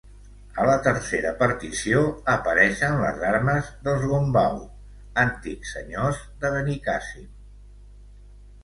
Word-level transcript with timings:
A 0.61 0.63
la 0.67 0.77
tercera 0.85 1.33
partició 1.41 2.01
apareixen 2.35 2.97
les 3.03 3.21
armes 3.33 3.69
dels 3.89 4.09
Gombau, 4.15 4.59
antics 5.27 5.77
senyors 5.79 6.27
de 6.45 6.57
Benicàssim. 6.59 7.31